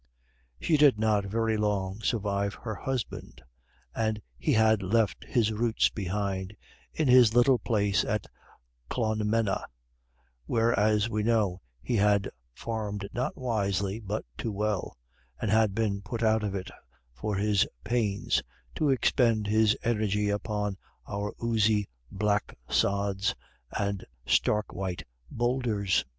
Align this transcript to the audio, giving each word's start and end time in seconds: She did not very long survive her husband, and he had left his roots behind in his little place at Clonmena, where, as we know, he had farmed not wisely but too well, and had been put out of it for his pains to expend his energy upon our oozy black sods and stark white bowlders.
She 0.59 0.77
did 0.77 0.97
not 0.99 1.25
very 1.27 1.57
long 1.57 2.01
survive 2.01 2.55
her 2.55 2.73
husband, 2.73 3.43
and 3.93 4.19
he 4.35 4.53
had 4.53 4.81
left 4.81 5.25
his 5.25 5.51
roots 5.53 5.89
behind 5.91 6.55
in 6.91 7.07
his 7.07 7.35
little 7.35 7.59
place 7.59 8.03
at 8.03 8.25
Clonmena, 8.89 9.63
where, 10.47 10.73
as 10.73 11.07
we 11.07 11.21
know, 11.21 11.61
he 11.83 11.97
had 11.97 12.31
farmed 12.51 13.07
not 13.13 13.37
wisely 13.37 13.99
but 13.99 14.25
too 14.39 14.51
well, 14.51 14.97
and 15.39 15.51
had 15.51 15.75
been 15.75 16.01
put 16.01 16.23
out 16.23 16.41
of 16.41 16.55
it 16.55 16.71
for 17.13 17.35
his 17.35 17.67
pains 17.83 18.41
to 18.73 18.89
expend 18.89 19.45
his 19.45 19.77
energy 19.83 20.29
upon 20.29 20.79
our 21.07 21.31
oozy 21.43 21.87
black 22.11 22.57
sods 22.67 23.35
and 23.77 24.03
stark 24.25 24.73
white 24.73 25.03
bowlders. 25.29 26.05